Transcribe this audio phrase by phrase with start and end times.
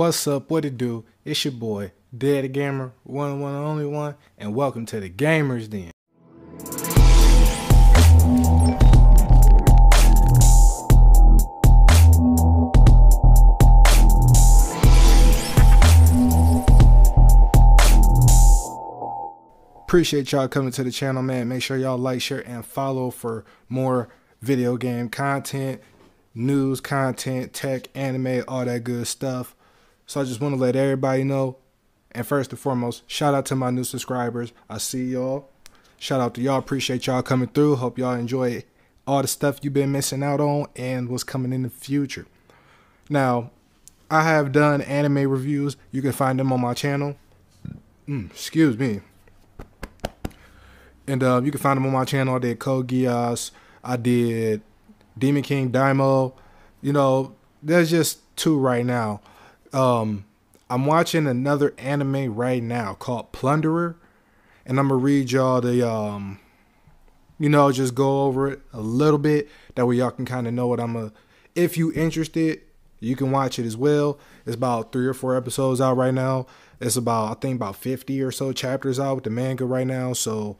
[0.00, 0.50] What's up?
[0.50, 1.04] What it do?
[1.26, 5.90] It's your boy, Dead Gamer, one one only one, and welcome to the Gamers Den.
[19.82, 21.48] Appreciate y'all coming to the channel, man.
[21.48, 24.08] Make sure y'all like, share, and follow for more
[24.40, 25.82] video game content,
[26.34, 29.54] news content, tech, anime, all that good stuff.
[30.10, 31.58] So I just want to let everybody know.
[32.10, 34.52] And first and foremost, shout out to my new subscribers.
[34.68, 35.48] I see y'all.
[35.98, 36.58] Shout out to y'all.
[36.58, 37.76] Appreciate y'all coming through.
[37.76, 38.64] Hope y'all enjoy
[39.06, 42.26] all the stuff you've been missing out on and what's coming in the future.
[43.08, 43.52] Now,
[44.10, 45.76] I have done anime reviews.
[45.92, 47.14] You can find them on my channel.
[48.08, 49.02] Mm, excuse me.
[51.06, 52.34] And uh, you can find them on my channel.
[52.34, 53.52] I did Code Geass.
[53.84, 54.60] I did
[55.16, 56.32] Demon King Daimao.
[56.82, 59.20] You know, there's just two right now.
[59.72, 60.24] Um,
[60.68, 63.96] I'm watching another anime right now called Plunderer,
[64.66, 66.38] and I'm gonna read y'all the um,
[67.38, 69.48] you know, just go over it a little bit.
[69.74, 71.12] That way y'all can kind of know what I'm a.
[71.54, 72.60] If you interested,
[73.00, 74.18] you can watch it as well.
[74.46, 76.46] It's about three or four episodes out right now.
[76.80, 80.12] It's about I think about 50 or so chapters out with the manga right now.
[80.12, 80.56] So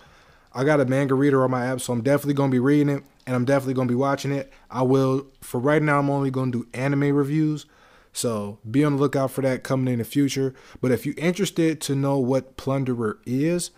[0.52, 3.04] I got a manga reader on my app, so I'm definitely gonna be reading it
[3.26, 4.50] and I'm definitely gonna be watching it.
[4.70, 5.98] I will for right now.
[5.98, 7.66] I'm only gonna do anime reviews,
[8.12, 10.54] so be on the lookout for that coming in the future.
[10.80, 13.70] But if you're interested to know what Plunderer is,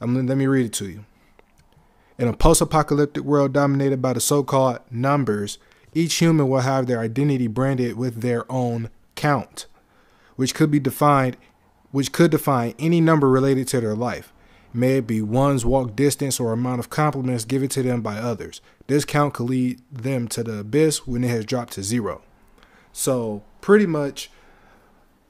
[0.00, 1.04] let me read it to you.
[2.18, 5.58] In a post-apocalyptic world dominated by the so-called numbers,
[5.94, 9.66] each human will have their identity branded with their own count,
[10.36, 11.36] which could be defined,
[11.90, 14.32] which could define any number related to their life
[14.72, 18.60] may it be one's walk distance or amount of compliments given to them by others.
[18.86, 22.22] This count could lead them to the abyss when it has dropped to zero.
[22.92, 24.30] So pretty much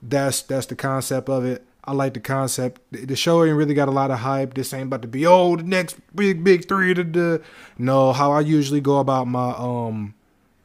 [0.03, 1.65] that's that's the concept of it.
[1.85, 2.81] I like the concept.
[2.93, 4.55] The show ain't really got a lot of hype.
[4.55, 7.43] This ain't about to be oh the next big big three to the
[7.79, 10.15] no how I usually go about my um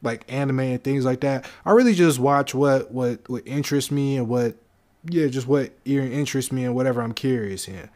[0.01, 1.49] like anime and things like that.
[1.65, 4.55] I really just watch what what what interests me and what
[5.09, 7.89] yeah just what interests me and whatever I'm curious in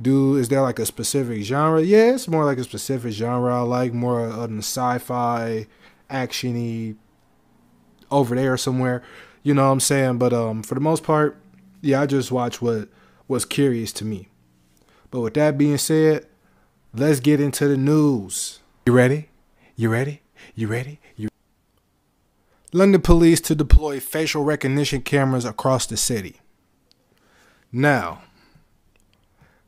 [0.00, 1.80] do is there like a specific genre?
[1.82, 5.66] Yeah, it's more like a specific genre I like, more of the sci-fi,
[6.10, 6.96] actiony
[8.14, 9.02] over there somewhere.
[9.42, 10.18] You know what I'm saying?
[10.18, 11.36] But um for the most part,
[11.80, 12.88] yeah, I just watch what
[13.28, 14.28] was curious to me.
[15.10, 16.26] But with that being said,
[16.94, 18.60] let's get into the news.
[18.86, 19.28] You ready?
[19.76, 20.22] You ready?
[20.54, 21.00] You ready?
[21.16, 21.28] You
[22.72, 26.40] London police to deploy facial recognition cameras across the city.
[27.70, 28.22] Now,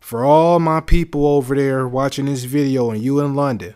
[0.00, 3.74] for all my people over there watching this video and you in London,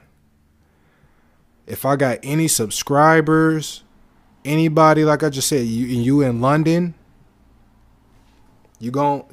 [1.67, 3.83] if I got any subscribers,
[4.45, 6.95] anybody like I just said, you you in London,
[8.79, 9.25] you gon'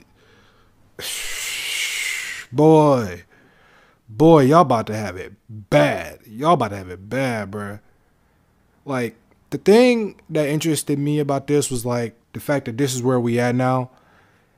[2.51, 3.23] boy,
[4.09, 6.19] boy, y'all about to have it bad.
[6.25, 7.79] Y'all about to have it bad, bruh.
[8.85, 9.16] Like
[9.50, 13.19] the thing that interested me about this was like the fact that this is where
[13.19, 13.91] we at now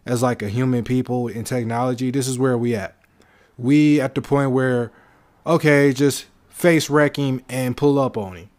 [0.05, 2.95] as like a human people in technology, this is where we at.
[3.57, 4.91] We at the point where,
[5.45, 8.49] okay, just face wreck him and pull up on him.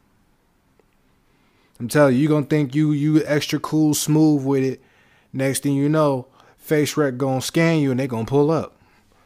[1.80, 4.82] I'm telling you, you gonna think you you extra cool, smooth with it.
[5.32, 6.26] Next thing you know,
[6.58, 8.76] face wreck gonna scan you and they gonna pull up.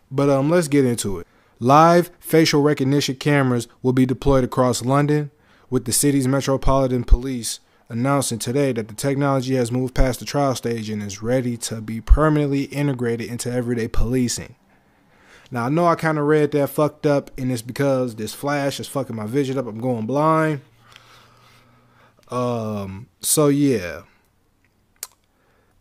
[0.09, 1.26] But um, let's get into it.
[1.59, 5.32] Live facial recognition cameras will be deployed across London,
[5.69, 10.54] with the city's Metropolitan Police announcing today that the technology has moved past the trial
[10.54, 14.54] stage and is ready to be permanently integrated into everyday policing.
[15.50, 18.78] Now, I know I kind of read that fucked up, and it's because this flash
[18.78, 19.66] is fucking my vision up.
[19.66, 20.60] I'm going blind.
[22.29, 24.03] Um, so yeah.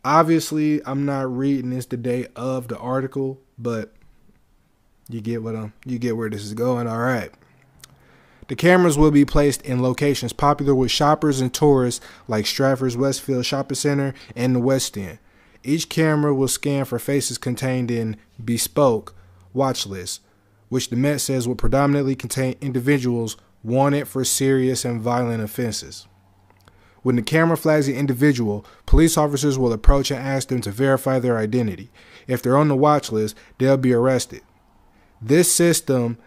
[0.06, 3.94] Obviously, I'm not reading this the day of the article, but
[5.10, 6.88] you get what I'm you get where this is going.
[6.88, 7.32] All right.
[8.50, 13.46] The cameras will be placed in locations popular with shoppers and tourists like Stratford's Westfield
[13.46, 15.20] Shopping Center and the West End.
[15.64, 19.16] Each camera will scan for faces contained in bespoke
[19.54, 20.20] watch lists,
[20.68, 26.06] which the Met says will predominantly contain individuals wanted for serious and violent offenses.
[27.04, 31.20] When the camera flags an individual, police officers will approach and ask them to verify
[31.20, 31.92] their identity.
[32.28, 34.42] If they're on the watch list, they'll be arrested.
[35.22, 36.18] This system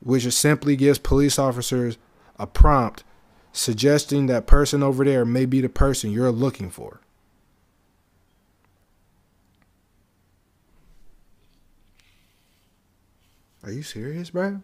[0.00, 1.98] which simply gives police officers
[2.38, 3.02] a prompt
[3.52, 7.00] suggesting that person over there may be the person you're looking for.
[13.62, 14.62] Are you serious, bro?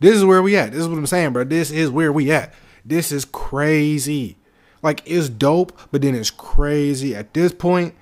[0.00, 0.72] This is where we at.
[0.72, 1.44] This is what I'm saying, bro.
[1.44, 2.52] This is where we at.
[2.84, 4.36] This is crazy.
[4.82, 7.14] Like it's dope, but then it's crazy.
[7.14, 7.94] At this point,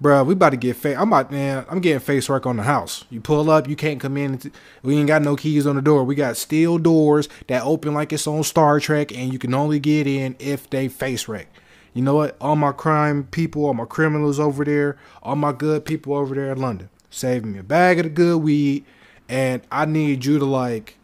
[0.00, 0.96] bro, we about to get face.
[0.96, 1.64] I'm about man.
[1.70, 3.04] I'm getting face work on the house.
[3.10, 4.40] You pull up, you can't come in.
[4.82, 6.02] We ain't got no keys on the door.
[6.02, 9.78] We got steel doors that open like it's on Star Trek, and you can only
[9.78, 11.48] get in if they face wreck.
[11.94, 12.36] You know what?
[12.40, 16.52] All my crime people, all my criminals over there, all my good people over there
[16.52, 18.84] in London, save me a bag of the good weed,
[19.28, 20.98] and I need you to like.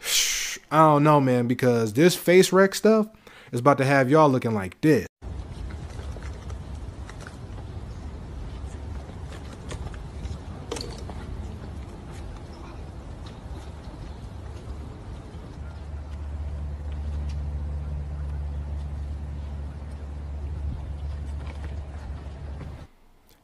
[0.70, 3.08] I don't know, man, because this face wreck stuff
[3.52, 5.06] is about to have y'all looking like this.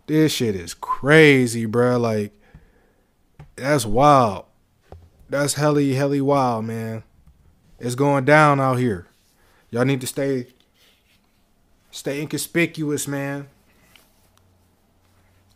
[0.06, 1.98] This shit is crazy, bro.
[1.98, 2.32] Like,
[3.56, 4.44] that's wild.
[5.30, 7.02] That's helly, helly wild, man.
[7.78, 9.08] It's going down out here.
[9.74, 10.46] Y'all need to stay,
[11.90, 13.48] stay inconspicuous, man.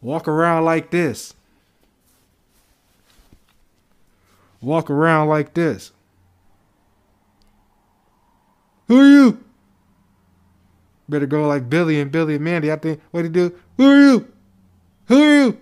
[0.02, 1.34] Walk around like this.
[4.60, 5.92] Walk around like this.
[8.88, 9.44] Who are you?
[11.08, 12.72] Better go like Billy and Billy and Mandy.
[12.72, 13.56] I think what he do?
[13.76, 14.32] Who are you?
[15.06, 15.58] Who are you?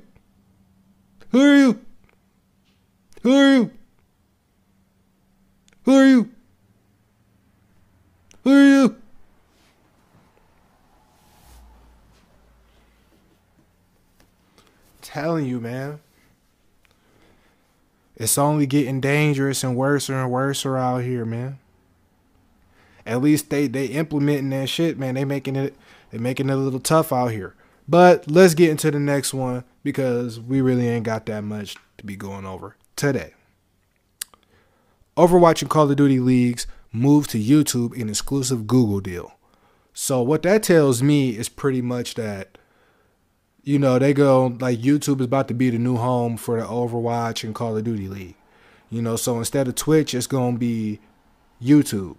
[1.28, 1.80] Who are you?
[3.22, 3.70] Who are you?
[5.84, 6.30] Who are you?
[8.46, 8.96] Who are you?
[15.02, 15.98] Telling you, man.
[18.14, 21.58] It's only getting dangerous and worse and worse out here, man.
[23.04, 25.16] At least they they implementing that shit, man.
[25.16, 25.74] They making it
[26.12, 27.56] they making it a little tough out here.
[27.88, 32.06] But let's get into the next one because we really ain't got that much to
[32.06, 33.34] be going over today.
[35.16, 39.32] Overwatch and Call of Duty leagues move to YouTube an exclusive Google deal.
[39.92, 42.58] So what that tells me is pretty much that
[43.66, 46.66] you know, they go like YouTube is about to be the new home for the
[46.66, 48.36] Overwatch and Call of Duty League.
[48.90, 51.00] You know, so instead of Twitch, it's going to be
[51.60, 52.16] YouTube.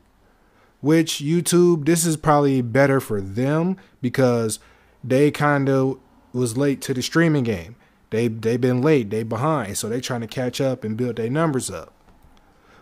[0.82, 4.60] Which YouTube, this is probably better for them because
[5.02, 6.00] they kind of
[6.34, 7.78] was late to the streaming game.
[8.10, 11.30] They they've been late, they behind, so they trying to catch up and build their
[11.30, 11.94] numbers up.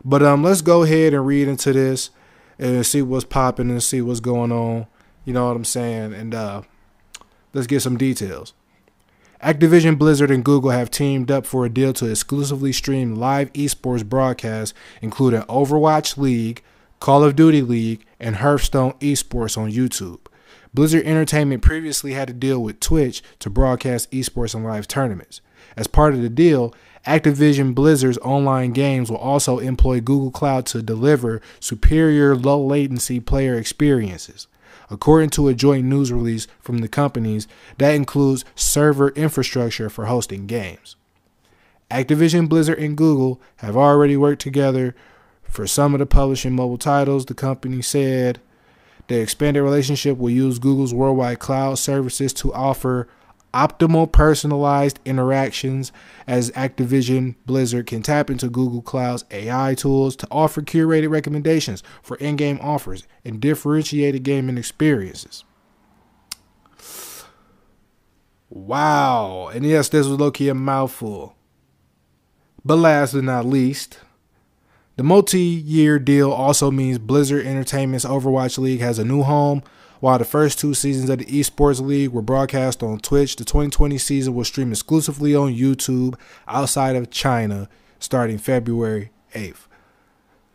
[0.06, 2.12] But um, let's go ahead and read into this
[2.60, 4.86] and see what's popping and see what's going on.
[5.26, 6.14] You know what I'm saying?
[6.14, 6.62] And uh,
[7.54, 8.54] let's get some details.
[9.44, 14.06] Activision Blizzard and Google have teamed up for a deal to exclusively stream live esports
[14.06, 16.64] broadcasts, including Overwatch League,
[17.00, 20.20] Call of Duty League, and Hearthstone esports on YouTube.
[20.74, 25.42] Blizzard Entertainment previously had a deal with Twitch to broadcast esports and live tournaments.
[25.78, 26.74] As part of the deal,
[27.06, 33.56] Activision Blizzard's online games will also employ Google Cloud to deliver superior low latency player
[33.56, 34.48] experiences.
[34.90, 37.48] According to a joint news release from the companies,
[37.78, 40.96] that includes server infrastructure for hosting games.
[41.92, 44.96] Activision Blizzard and Google have already worked together
[45.44, 48.40] for some of the publishing mobile titles, the company said.
[49.08, 53.08] The expanded relationship will use Google's worldwide cloud services to offer
[53.54, 55.92] optimal personalized interactions
[56.28, 62.18] as Activision Blizzard can tap into Google Cloud's AI tools to offer curated recommendations for
[62.18, 65.46] in game offers and differentiated gaming experiences.
[68.50, 69.50] Wow.
[69.54, 71.36] And yes, this was low key a mouthful.
[72.64, 74.00] But last but not least,
[74.96, 79.62] the multi year deal also means Blizzard Entertainment's Overwatch League has a new home.
[80.00, 83.98] While the first two seasons of the Esports League were broadcast on Twitch, the 2020
[83.98, 86.16] season will stream exclusively on YouTube
[86.48, 89.68] outside of China starting February 8th.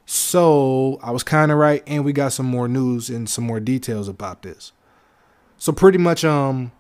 [0.07, 3.61] So I was kind of right, and we got some more news and some more
[3.61, 4.73] details about this.
[5.57, 6.73] So pretty much, um,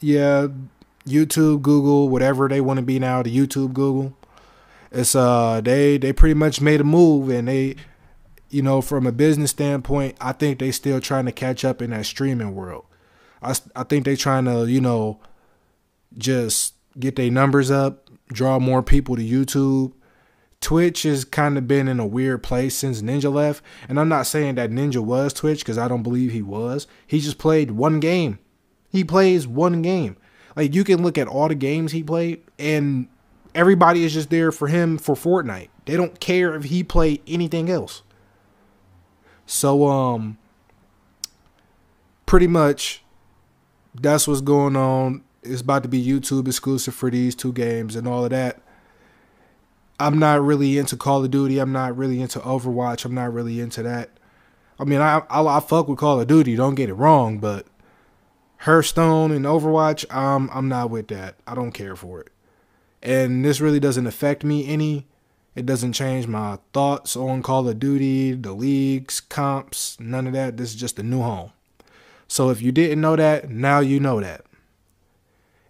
[0.00, 0.48] yeah,
[1.06, 4.16] YouTube, Google, whatever they want to be now, the YouTube, Google
[4.90, 7.76] it's uh they they pretty much made a move and they
[8.50, 11.90] you know from a business standpoint i think they still trying to catch up in
[11.90, 12.84] that streaming world.
[13.42, 15.20] I, I think they trying to you know
[16.16, 19.92] just get their numbers up draw more people to youtube.
[20.60, 23.62] Twitch has kind of been in a weird place since ninja left.
[23.88, 26.86] And i'm not saying that ninja was twitch because i don't believe he was.
[27.06, 28.38] He just played one game.
[28.90, 30.16] He plays one game.
[30.56, 33.08] Like you can look at all the games he played and
[33.58, 35.68] everybody is just there for him for Fortnite.
[35.84, 38.02] They don't care if he play anything else.
[39.46, 40.38] So um
[42.24, 43.02] pretty much
[43.94, 45.24] that's what's going on.
[45.42, 48.62] It's about to be YouTube exclusive for these two games and all of that.
[49.98, 51.58] I'm not really into Call of Duty.
[51.58, 53.04] I'm not really into Overwatch.
[53.04, 54.10] I'm not really into that.
[54.78, 56.54] I mean, I, I I fuck with Call of Duty.
[56.54, 57.66] Don't get it wrong, but
[58.58, 61.34] Hearthstone and Overwatch, um, I'm not with that.
[61.46, 62.30] I don't care for it,
[63.02, 65.06] and this really doesn't affect me any.
[65.54, 70.56] It doesn't change my thoughts on Call of Duty, the leagues, comps, none of that.
[70.56, 71.52] This is just a new home.
[72.28, 74.44] So if you didn't know that, now you know that.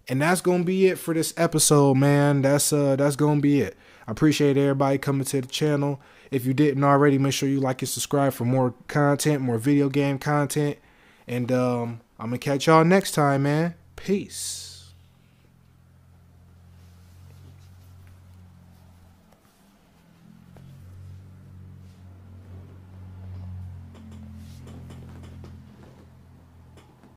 [0.07, 2.41] And that's gonna be it for this episode, man.
[2.41, 3.77] That's uh that's gonna be it.
[4.07, 6.01] I appreciate everybody coming to the channel.
[6.31, 9.89] If you didn't already, make sure you like and subscribe for more content, more video
[9.89, 10.77] game content.
[11.27, 13.75] And um, I'm gonna catch y'all next time, man.
[13.95, 14.68] Peace.